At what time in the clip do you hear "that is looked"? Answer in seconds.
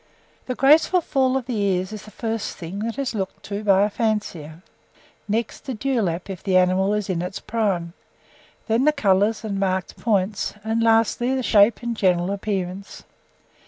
2.79-3.43